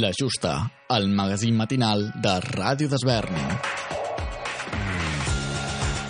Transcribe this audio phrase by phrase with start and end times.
[0.00, 3.36] La Justa, el magazín matinal de Ràdio d'Esvern.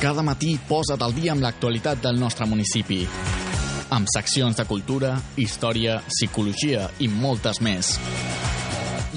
[0.00, 3.02] Cada matí posa't al dia amb l'actualitat del nostre municipi.
[3.92, 7.98] Amb seccions de cultura, història, psicologia i moltes més.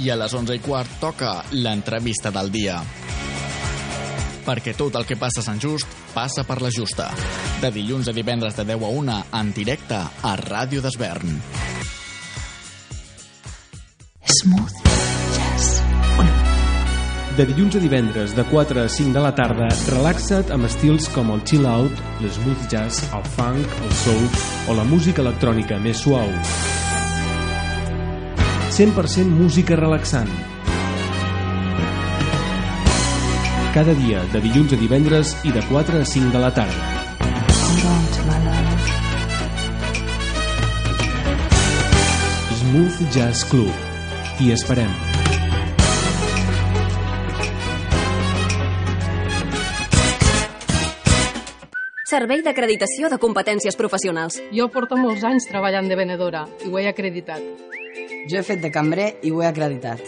[0.04, 2.82] I a les 11 i quart toca l'entrevista del dia.
[4.50, 7.08] Perquè tot el que passa a Sant Just passa per la Justa.
[7.64, 11.67] De dilluns a divendres de 10 a 1 en directe a Ràdio d'Esvern.
[14.44, 14.74] Smooth
[15.34, 15.82] Jazz
[17.38, 21.32] De dilluns a divendres, de 4 a 5 de la tarda, relaxa't amb estils com
[21.34, 24.28] el chill out, l'smooth jazz, el funk, el soul
[24.68, 26.28] o la música electrònica més suau.
[28.76, 30.30] 100% música relaxant.
[33.74, 36.94] Cada dia, de dilluns a divendres i de 4 a 5 de la tarda.
[42.68, 43.87] Smooth Jazz Club.
[44.38, 44.92] T'hi esperem.
[52.06, 54.38] Servei d'acreditació de competències professionals.
[54.54, 57.42] Jo porto molts anys treballant de venedora i ho he acreditat.
[58.30, 60.06] Jo he fet de cambrer i ho he acreditat.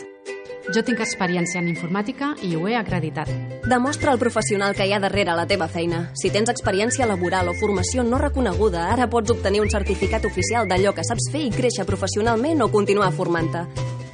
[0.70, 3.34] Jo tinc experiència en informàtica i ho he acreditat.
[3.66, 6.06] Demostra el professional que hi ha darrere la teva feina.
[6.14, 10.94] Si tens experiència laboral o formació no reconeguda, ara pots obtenir un certificat oficial d'allò
[10.94, 13.66] que saps fer i créixer professionalment o continuar formant-te.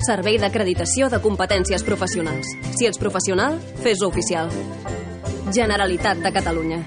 [0.04, 2.50] Servei d'acreditació de competències professionals.
[2.76, 4.52] Si ets professional, fes-ho oficial.
[5.56, 6.84] Generalitat de Catalunya.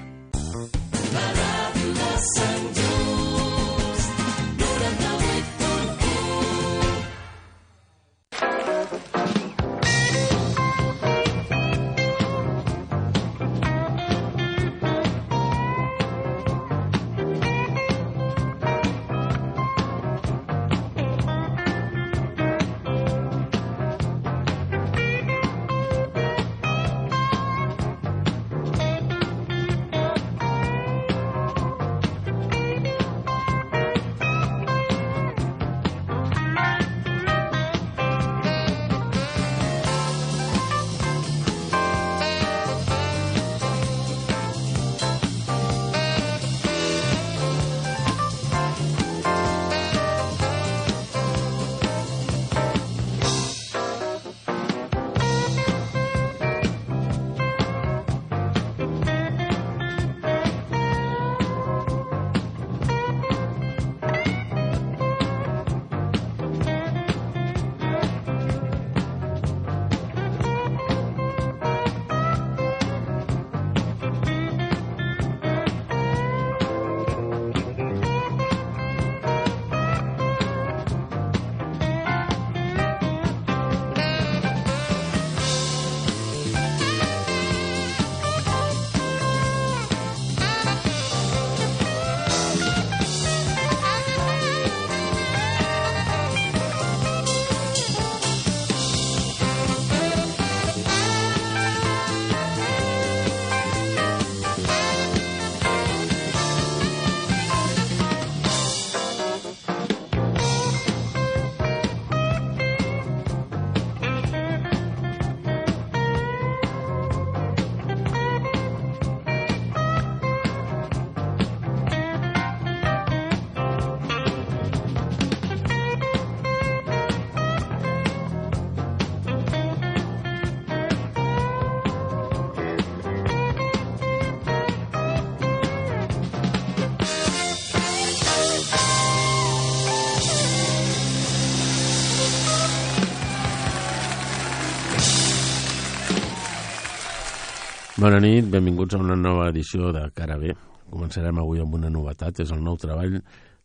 [147.99, 150.53] Bona nit, benvinguts a una nova edició de Cara B.
[150.87, 153.17] Començarem avui amb una novetat, és el nou treball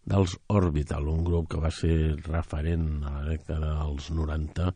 [0.10, 4.72] dels Orbital, un grup que va ser referent a la dècada dels 90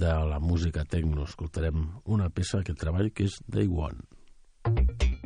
[0.00, 1.28] de la música tecno.
[1.28, 1.84] Escoltarem
[2.16, 4.00] una peça d'aquest treball que és Day One.
[4.64, 5.17] Anem amb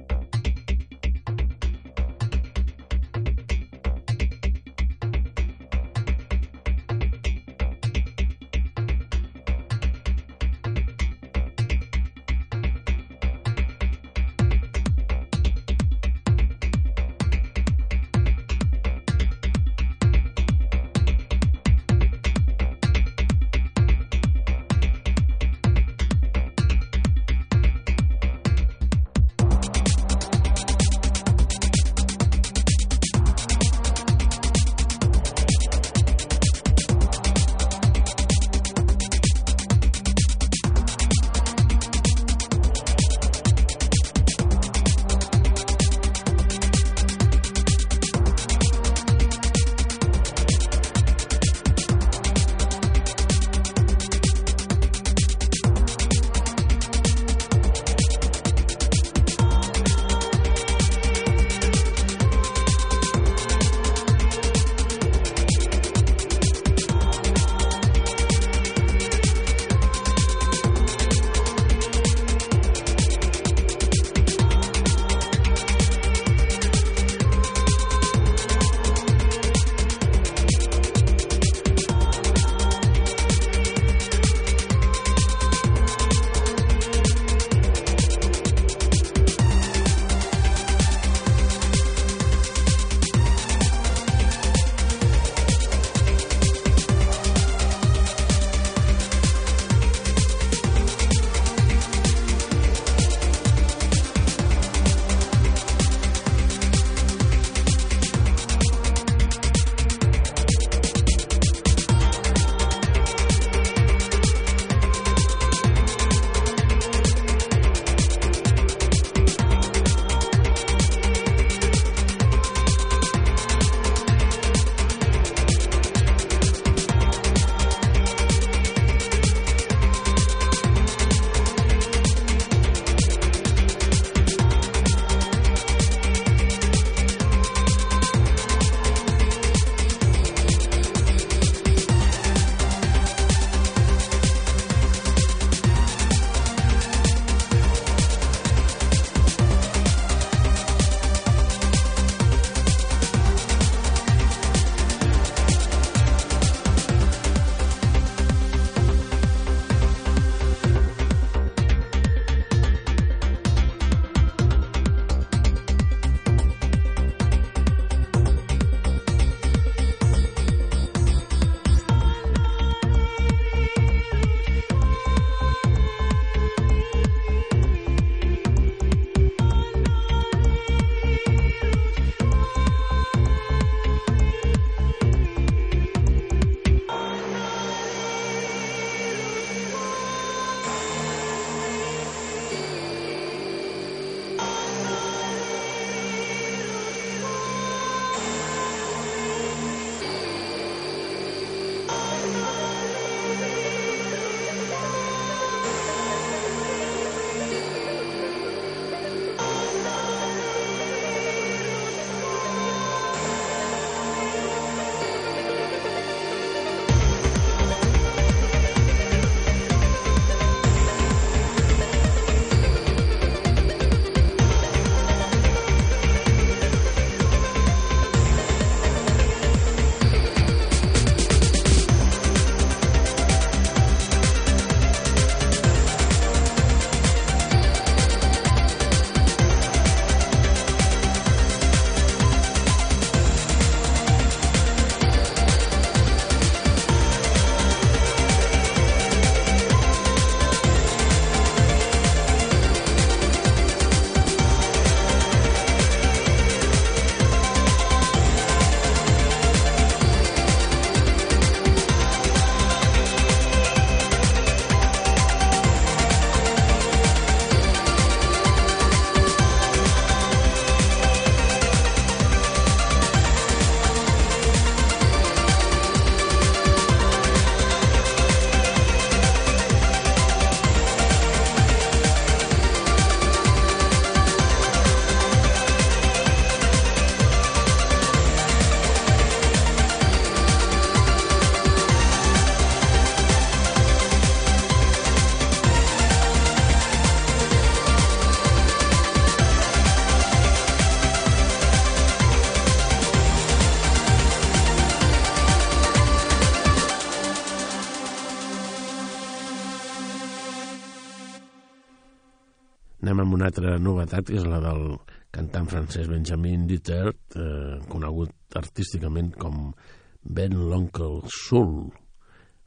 [313.52, 314.94] altra novetat, és la del
[315.32, 319.74] cantant francès Benjamin Dittert, eh, conegut artísticament com
[320.22, 321.92] Ben l'Oncle Soul.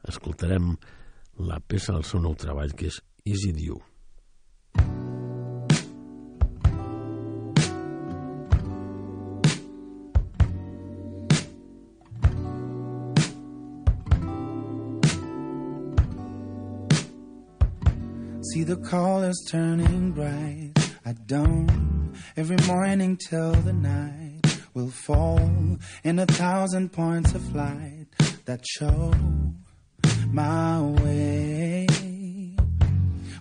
[0.06, 0.76] Escoltarem
[1.38, 3.82] la peça del seu nou treball, que és Easy You.
[18.56, 20.72] See the colors turning bright.
[21.04, 24.40] I don't every morning till the night
[24.72, 25.38] will fall
[26.02, 28.06] in a thousand points of light
[28.46, 29.12] that show
[30.32, 31.86] my way.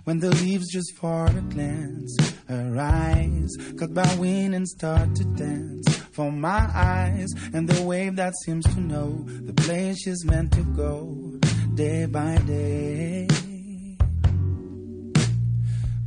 [0.04, 2.18] When the leaves just for a glance
[2.50, 8.34] arise, cut by wind and start to dance for my eyes, and the wave that
[8.44, 11.40] seems to know the place she's meant to go
[11.74, 13.30] day by day.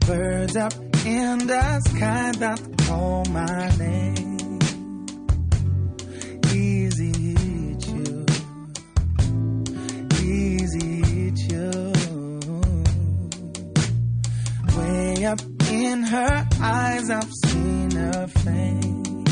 [0.08, 0.72] Birds up
[1.04, 4.58] in the sky that call my name.
[6.50, 7.12] Easy
[7.76, 8.24] chew,
[10.24, 11.92] easy chew.
[14.78, 19.24] Way up in her eyes, I've seen her flame.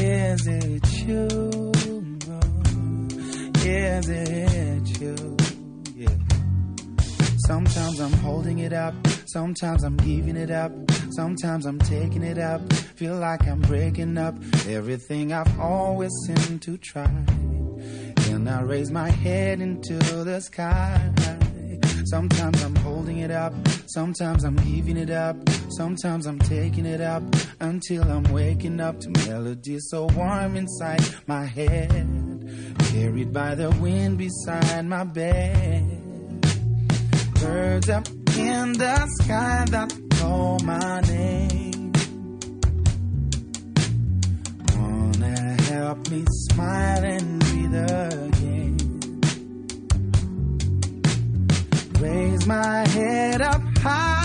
[0.00, 1.72] Is it you?
[3.62, 5.39] Is it you?
[7.50, 8.94] Sometimes I'm holding it up,
[9.26, 10.70] sometimes I'm giving it up,
[11.10, 12.72] sometimes I'm taking it up.
[12.72, 14.36] Feel like I'm breaking up
[14.68, 17.10] everything I've always seemed to try.
[18.28, 21.12] And I raise my head into the sky.
[22.04, 23.52] Sometimes I'm holding it up,
[23.86, 25.36] sometimes I'm giving it up,
[25.70, 27.24] sometimes I'm taking it up
[27.58, 31.90] until I'm waking up to melodies so warm inside my head,
[32.92, 35.99] carried by the wind beside my bed.
[37.40, 38.06] Birds up
[38.36, 41.92] in the sky that call my name.
[44.76, 48.76] Wanna help me smile and breathe again.
[51.98, 54.19] Raise my head up high.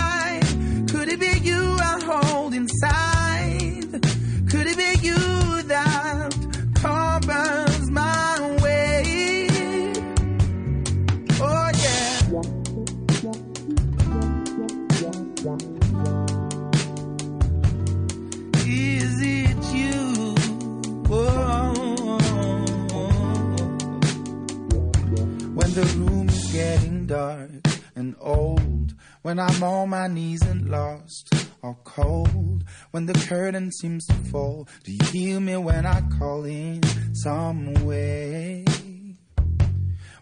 [29.25, 34.67] When I'm on my knees and lost or cold, when the curtain seems to fall,
[34.83, 36.83] do you hear me when I call in
[37.15, 38.63] some way?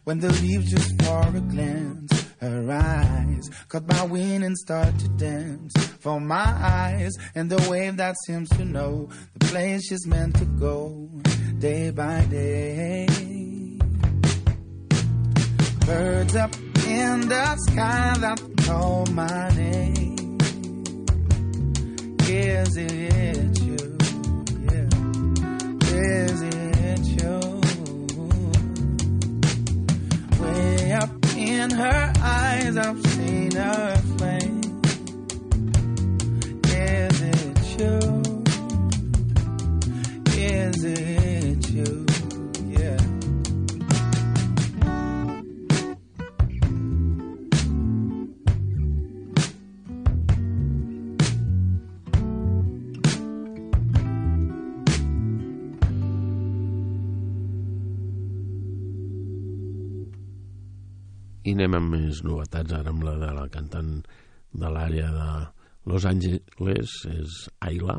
[0.05, 5.73] When the leaves just for a glance arise, caught by wind and start to dance
[5.99, 10.45] for my eyes, and the wave that seems to know the place she's meant to
[10.45, 11.09] go
[11.59, 13.05] day by day.
[15.85, 16.55] Birds up
[16.87, 20.37] in the sky that call my name.
[22.27, 23.77] Is it you?
[24.71, 24.87] Yeah.
[25.89, 26.52] Is it
[61.73, 63.91] Amb més novetats, ara amb la de la cantant
[64.53, 65.29] de l'àrea de
[65.89, 67.97] Los Angeles, és Ayla,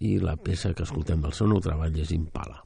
[0.00, 2.62] i la peça que escoltem del seu nou treball és Impala.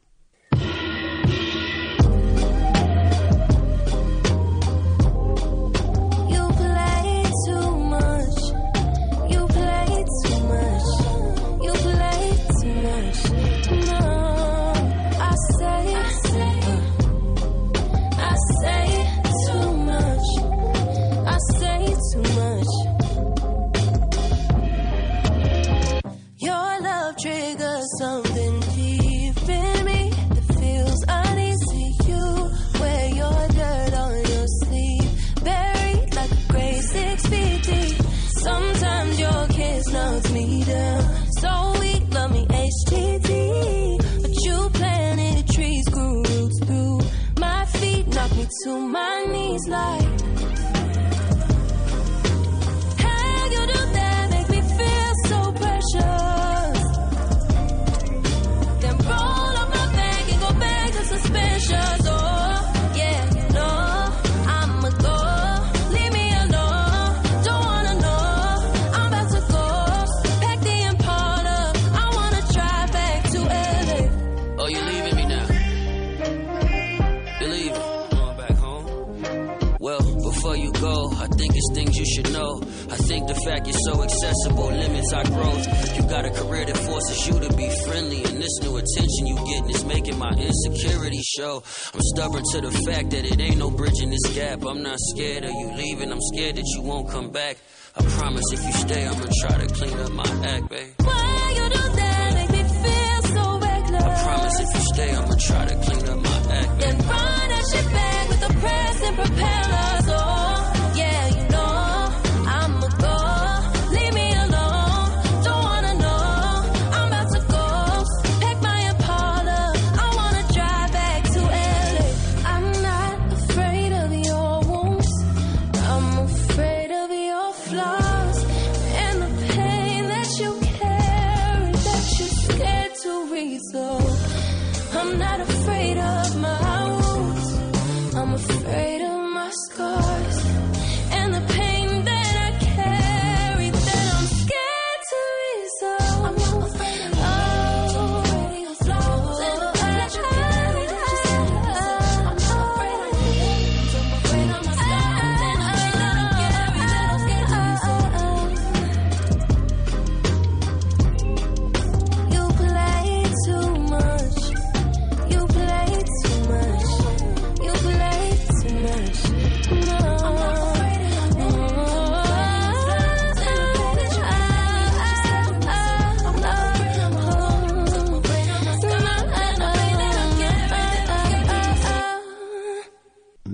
[83.44, 85.96] Fact you're so accessible limits our growth.
[85.96, 89.36] You got a career that forces you to be friendly, and this new attention you
[89.36, 91.62] getting is making my insecurity show.
[91.92, 94.64] I'm stubborn to the fact that it ain't no bridging this gap.
[94.64, 97.58] I'm not scared of you leaving, I'm scared that you won't come back.
[97.96, 100.94] I promise if you stay, I'ma try to clean up my act, babe.
[100.98, 102.34] Why you do that?
[102.34, 104.02] Make me feel so reckless.
[104.02, 106.80] I promise if you stay, I'ma try to clean up my act, babe.
[106.80, 109.83] Then run that shit back with the press and propellers.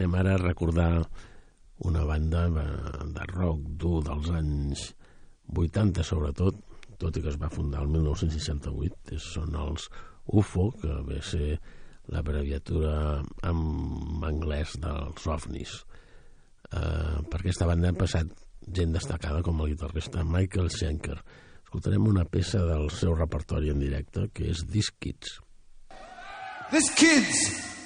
[0.01, 1.03] Anem ara a recordar
[1.85, 4.85] una banda de rock dur dels anys
[5.53, 6.57] 80 sobretot,
[6.97, 9.91] tot i que es va fundar el 1968, és, són els
[10.41, 11.59] UFO, que ve a ser
[12.09, 12.95] l'abreviatura
[13.51, 15.75] en anglès dels ovnis.
[16.73, 18.31] Eh, per aquesta banda han passat
[18.81, 21.19] gent destacada com el guitarrista Michael Schenker.
[21.67, 25.37] Escoltarem una peça del seu repertori en directe, que és This Kids.
[26.73, 26.89] This.
[26.97, 27.80] Kids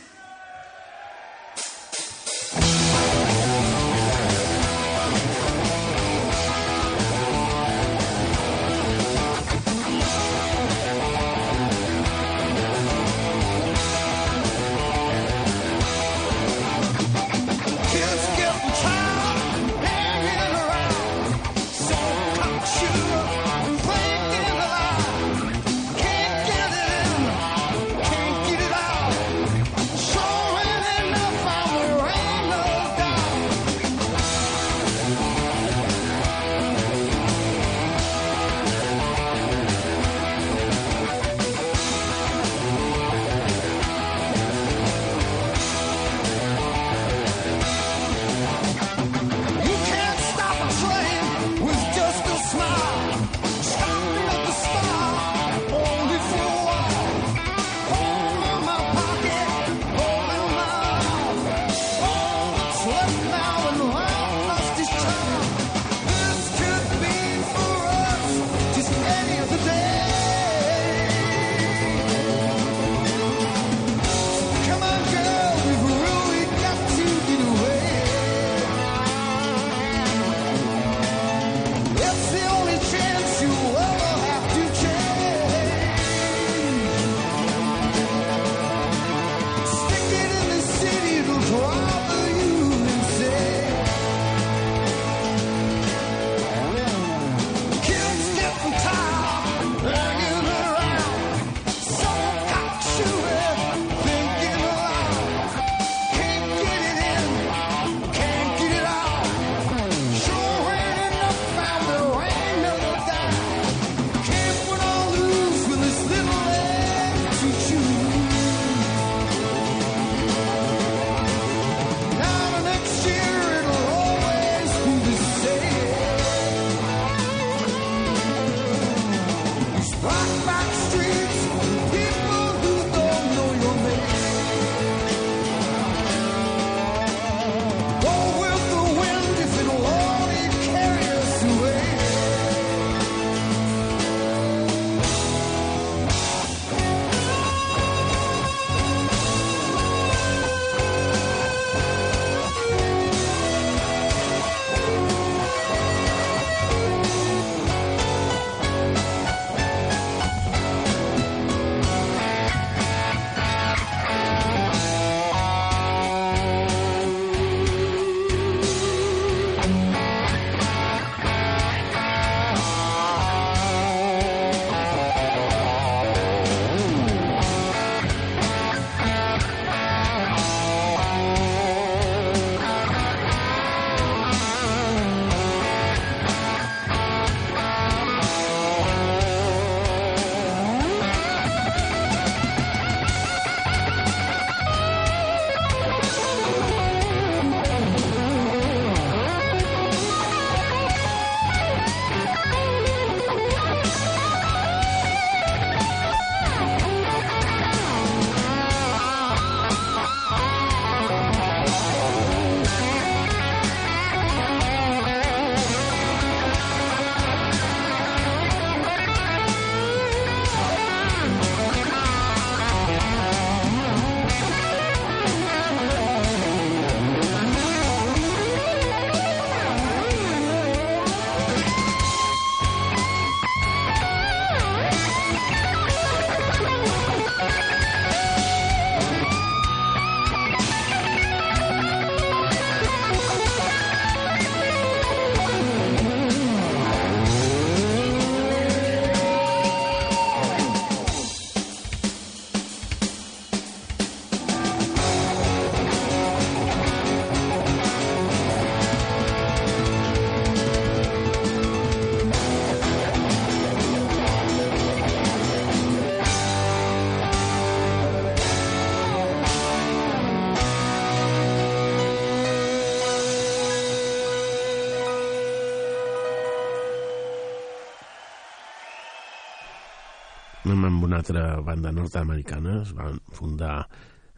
[281.14, 283.86] una altra banda nord-americana, es van fundar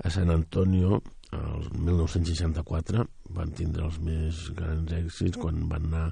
[0.04, 0.98] a San Antonio
[1.32, 6.10] el 1964, van tindre els més grans èxits quan van anar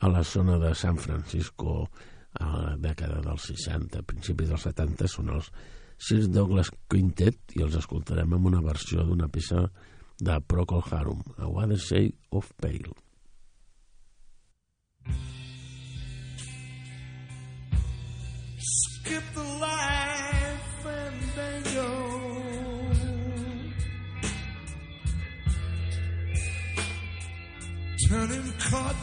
[0.00, 1.90] a la zona de San Francisco
[2.40, 5.50] a la dècada dels 60, a principis dels 70, són els
[5.98, 9.66] Sir Douglas Quintet i els escoltarem amb una versió d'una peça
[10.18, 12.96] de Procol Harum, A a Shade of Pale.
[19.08, 19.17] skip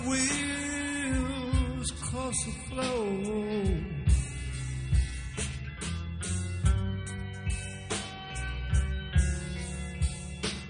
[0.05, 3.07] cartwheels across the floor.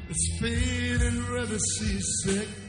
[0.10, 2.65] It's feeling rather seasick.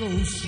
[0.00, 0.39] goes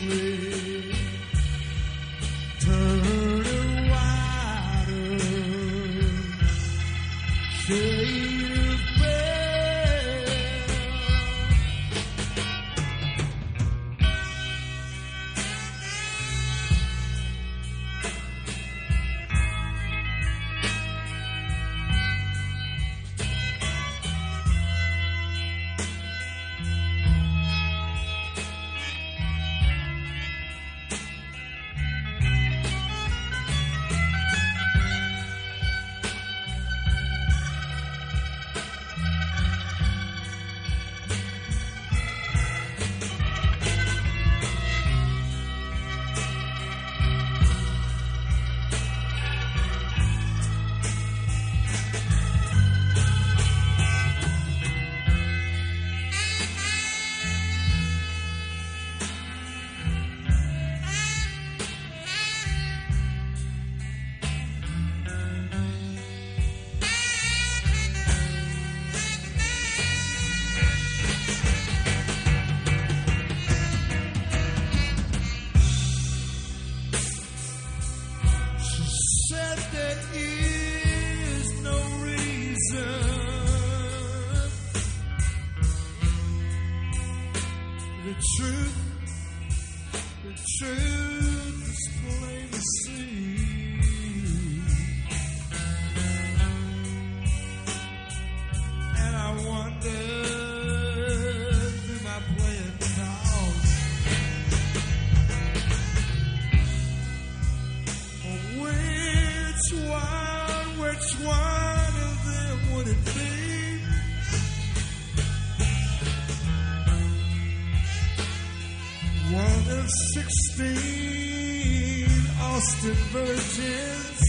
[122.63, 124.21] Austin virgins.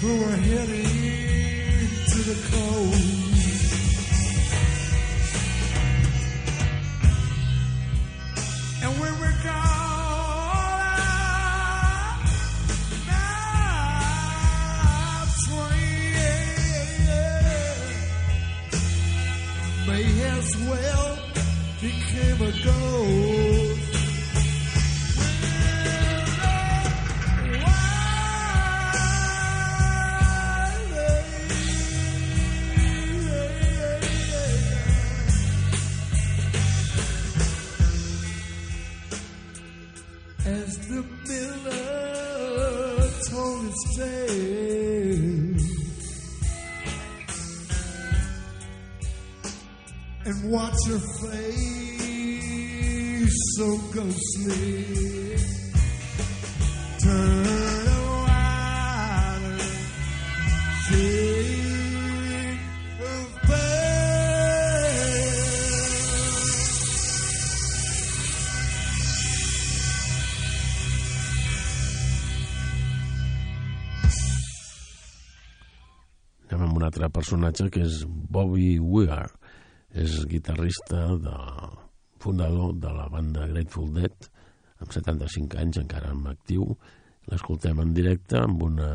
[0.00, 3.20] Who are heading to the coast.
[8.82, 9.84] And when we're gone,
[19.86, 21.13] may as well
[21.84, 23.80] became a ghost.
[40.46, 45.04] As the miller told his tale
[50.26, 51.73] and watch her fade.
[53.56, 55.36] So ghostly.
[56.98, 59.60] Turn a wild
[60.82, 62.58] shade
[62.98, 63.54] of.
[76.50, 79.30] Anem amb un altre personatge que és Bobby Weir.
[79.94, 81.38] És guitarrista de,
[82.24, 84.28] fundador de la banda Grateful Dead,
[84.80, 86.70] amb 75 anys encara en actiu.
[87.28, 88.88] L'escoltem en directe amb una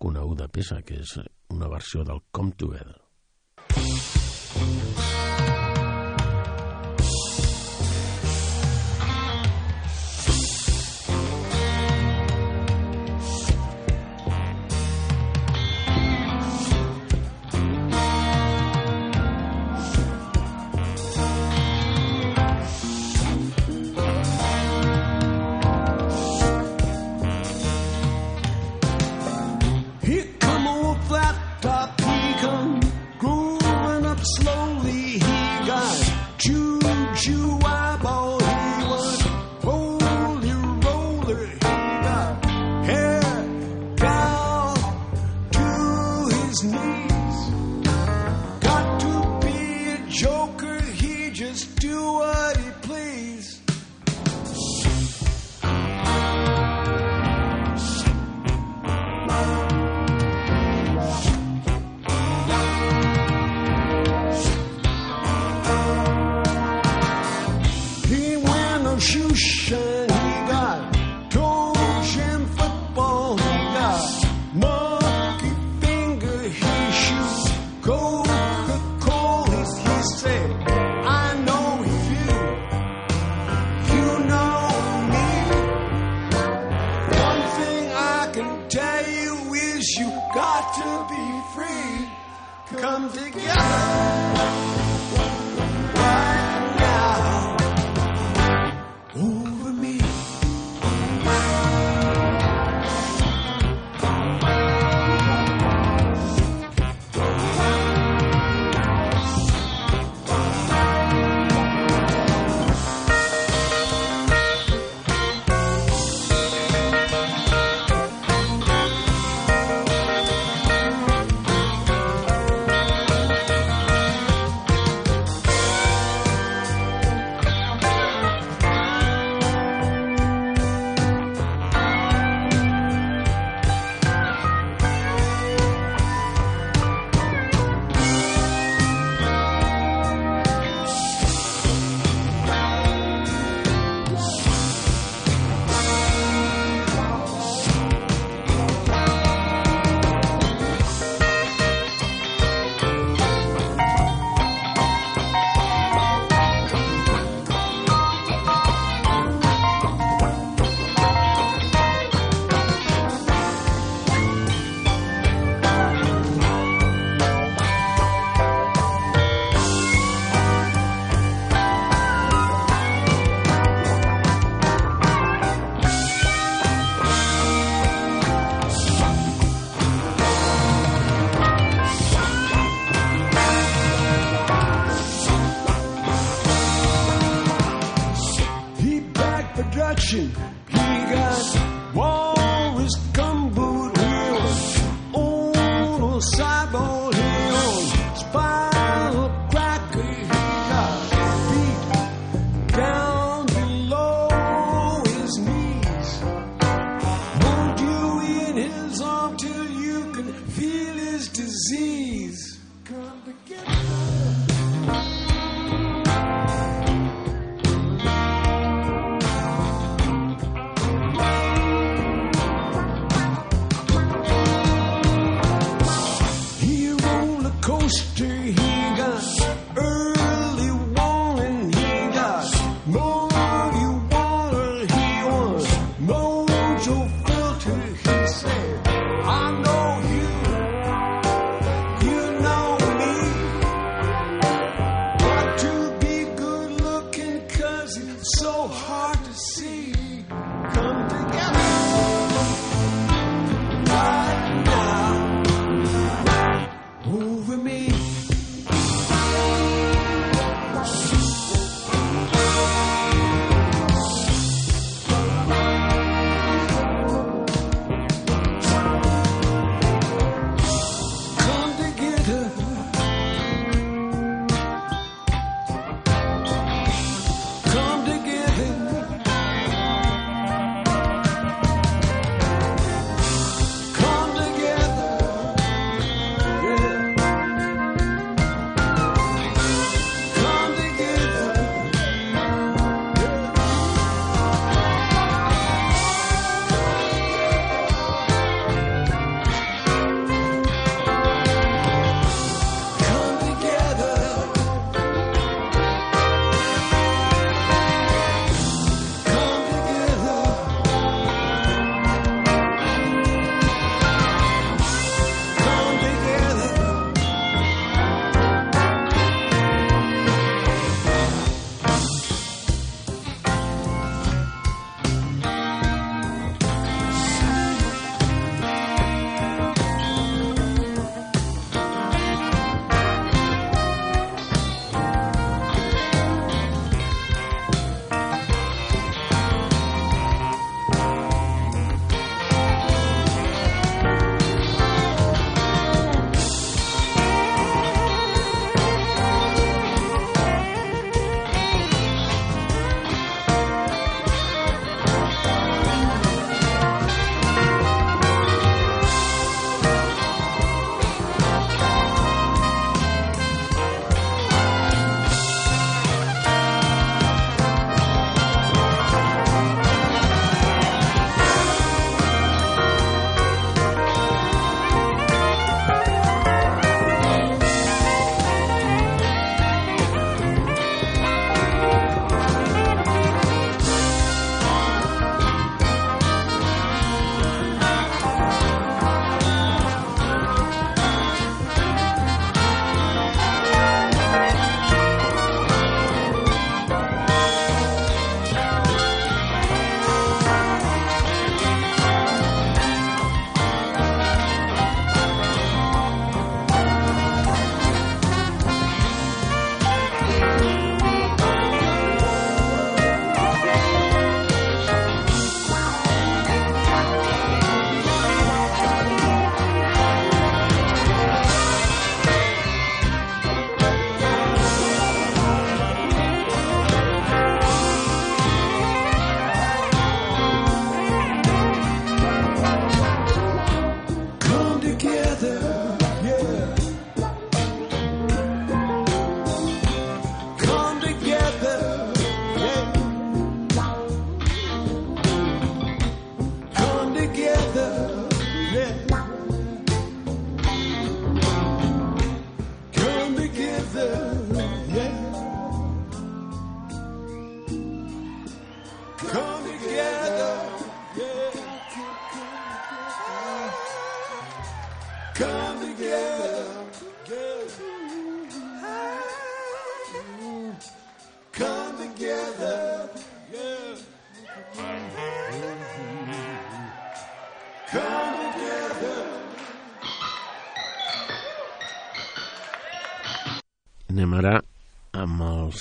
[0.00, 1.16] coneguda peça, que és
[1.54, 3.00] una versió del Come Together.
[3.74, 5.13] Here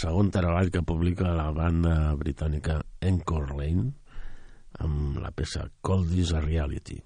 [0.04, 3.94] segon treball que publica la banda britànica Encore Lane
[4.84, 6.98] amb la peça Cold is a Reality.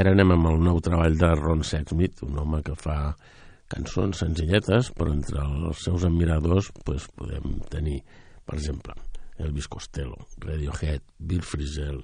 [0.00, 2.94] Ara anem amb el nou treball de Ron Sexsmith, un home que fa
[3.68, 7.98] cançons senzilletes, però entre els seus admiradors pues, podem tenir,
[8.48, 8.96] per exemple,
[9.44, 12.00] Elvis Costello, Radiohead, Bill Frisell,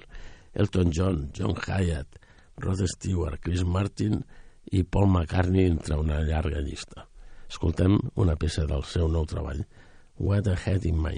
[0.53, 2.21] Elton John, John Hyatt,
[2.61, 4.21] Rod Stewart, Chris Martin
[4.69, 7.07] i Paul McCartney entre una llarga llista.
[7.49, 9.65] Escoltem una peça del seu nou treball,
[10.21, 11.17] What a Head in My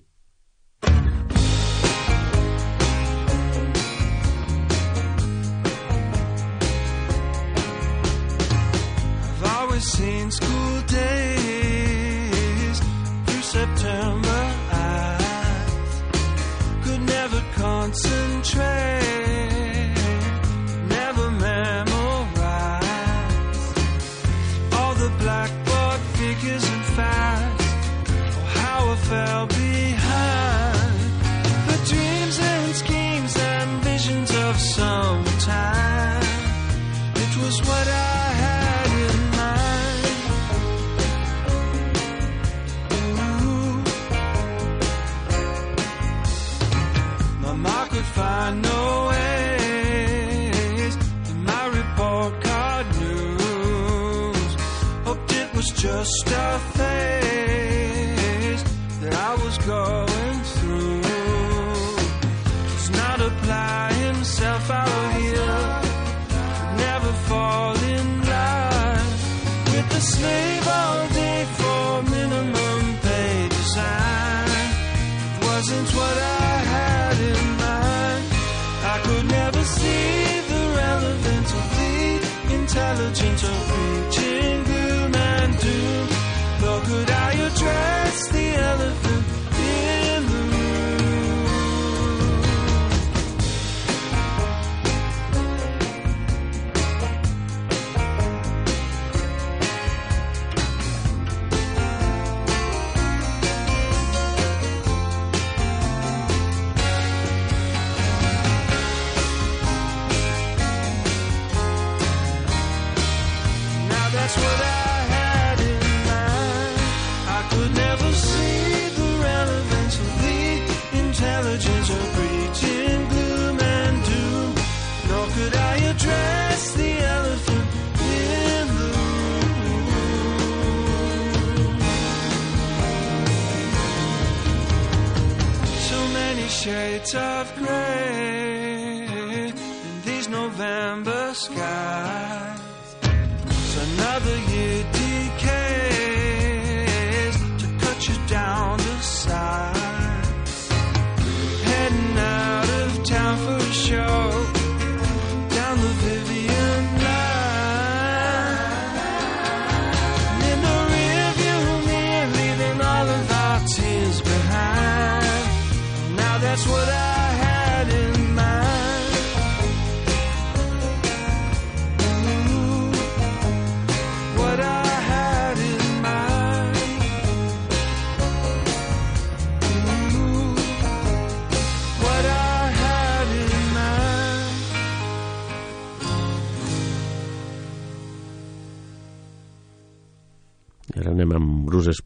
[9.80, 12.80] missing school days
[13.26, 14.42] through September.
[14.72, 15.66] I
[16.84, 18.79] could never concentrate.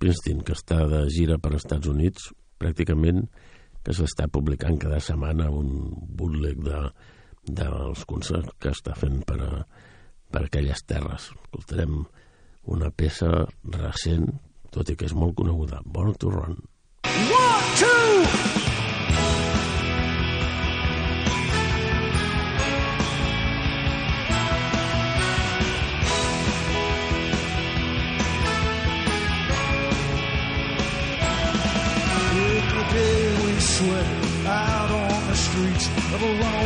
[0.03, 2.25] Springsteen, que està de gira per als Estats Units,
[2.59, 3.21] pràcticament
[3.83, 6.79] que s'està publicant cada setmana un bootleg de,
[7.47, 9.61] dels concerts que està fent per, a,
[10.31, 11.29] per aquelles terres.
[11.31, 12.01] Escoltarem
[12.75, 13.29] una peça
[13.77, 14.27] recent,
[14.75, 16.59] tot i que és molt coneguda, Born to Run.
[33.91, 36.62] out on the streets of a lone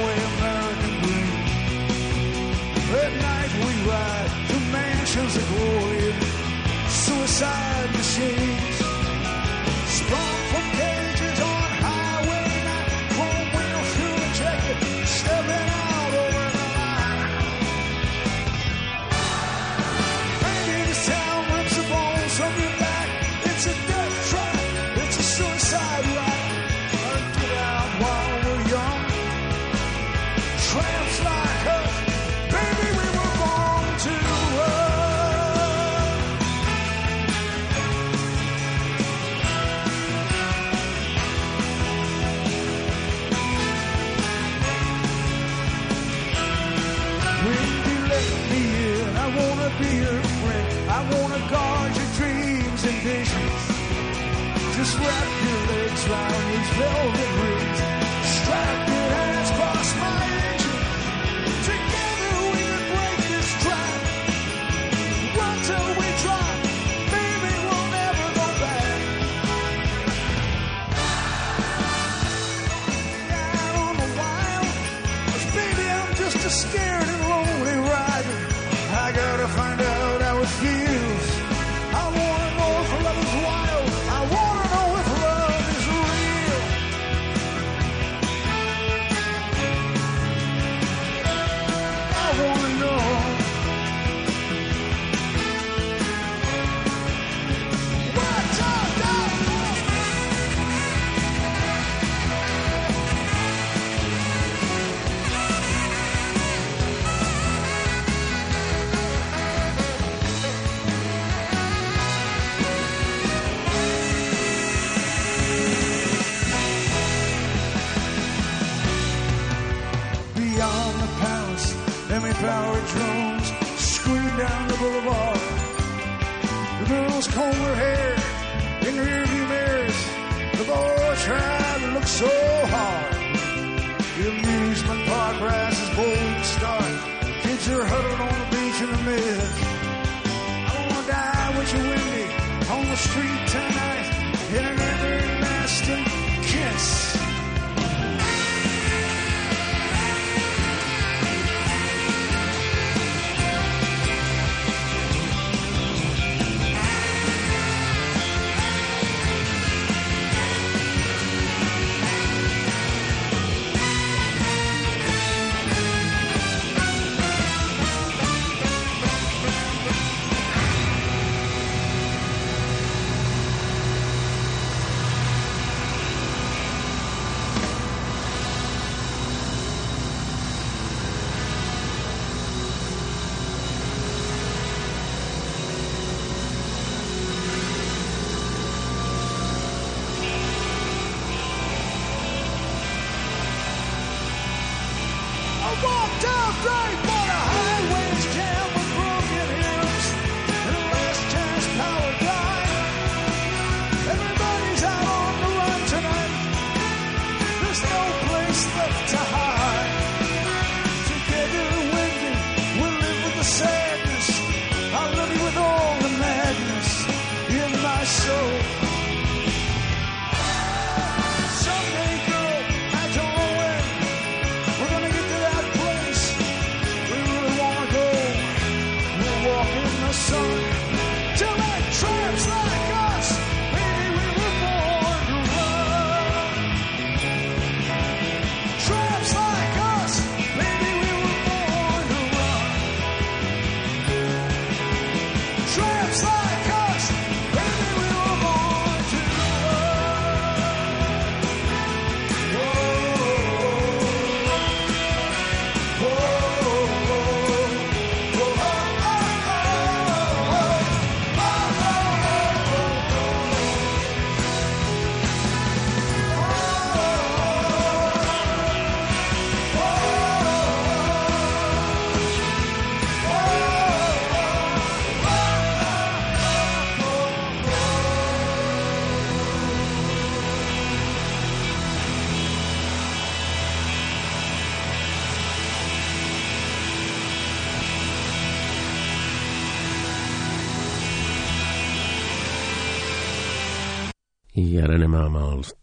[56.08, 57.57] clown needs velvet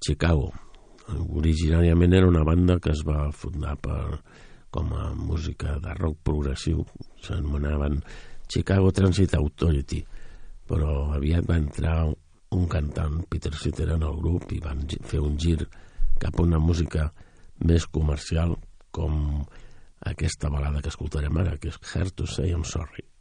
[0.05, 0.53] Chicago.
[1.37, 4.21] Originàriament era una banda que es va fundar per,
[4.75, 6.85] com a música de rock progressiu,
[7.25, 8.01] s'anomenaven
[8.49, 10.03] Chicago Transit Authority,
[10.69, 11.97] però aviat va entrar
[12.55, 15.59] un cantant, Peter Sitter, en el grup i van fer un gir
[16.21, 17.09] cap a una música
[17.65, 18.57] més comercial
[18.95, 19.17] com
[20.13, 23.14] aquesta balada que escoltarem ara, que és Hard to Say I'm Sorry.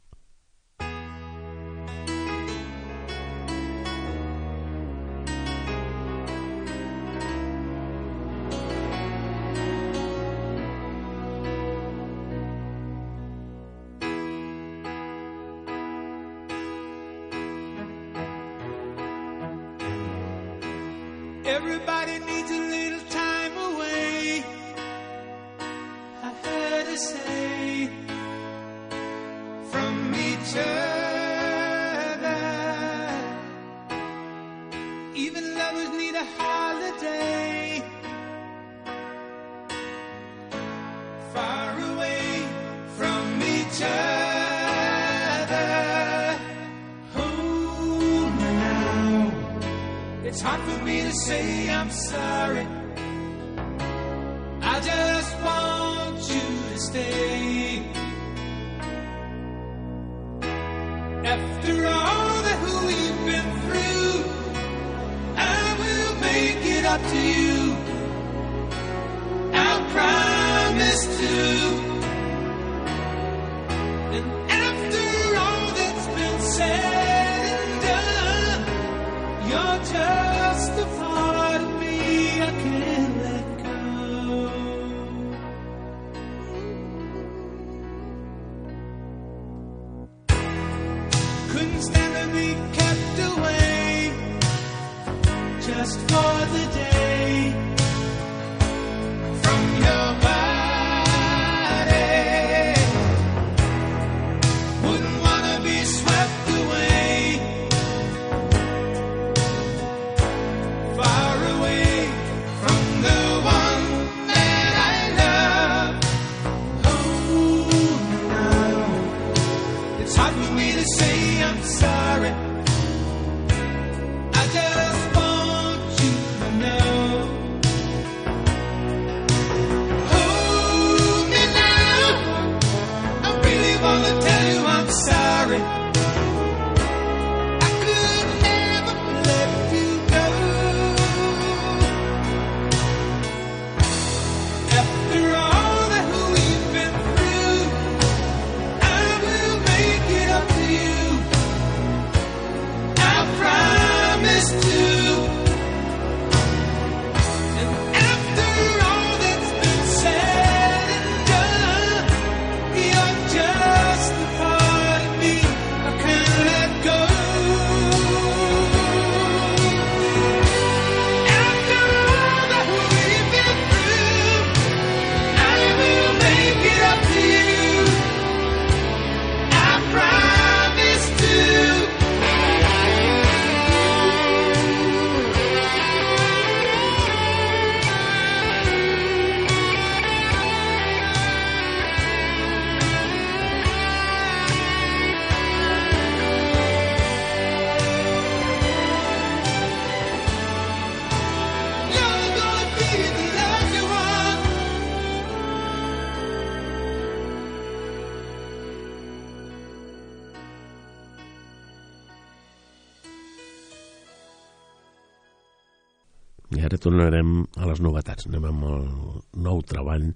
[218.24, 220.12] doncs anem amb el nou treball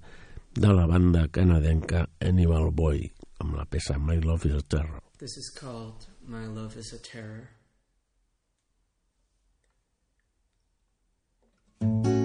[0.53, 5.01] de la banda canadenca Animal Boy amb la peça My Love is a Terror.
[5.19, 7.49] This is called My Love is a Terror.
[11.81, 12.18] thank you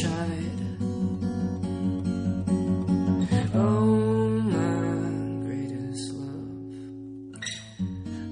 [0.00, 0.60] tried.
[3.54, 7.38] Oh, my greatest love,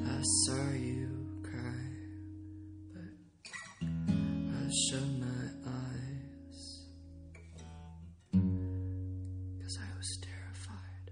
[0.03, 1.87] I saw you cry,
[2.91, 3.15] but
[3.83, 6.61] I shut my eyes
[9.59, 11.07] because I was terrified.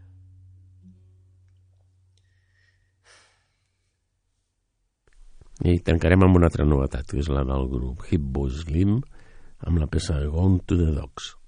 [5.63, 9.03] I tancarem amb una altra novetat, que és la del grup Hip Slim,
[9.67, 11.40] amb la peça de Gone to the Dogs.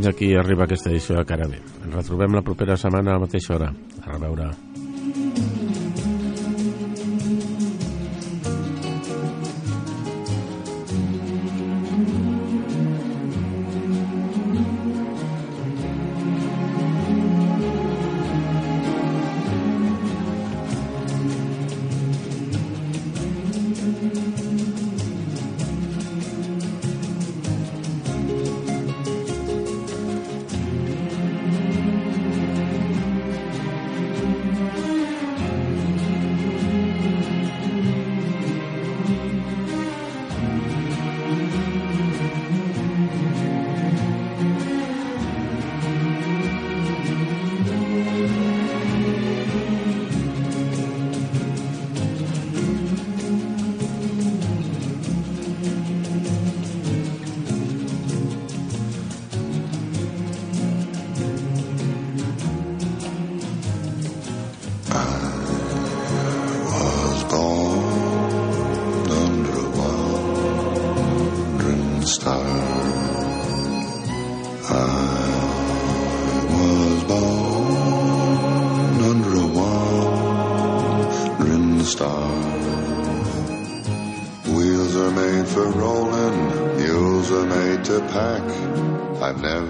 [0.00, 1.60] fins aquí arriba aquesta edició de Caravel.
[1.84, 3.72] Ens retrobem la propera setmana a la mateixa hora.
[4.00, 4.52] A reveure.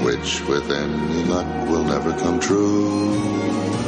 [0.00, 3.81] which with any luck will never come true.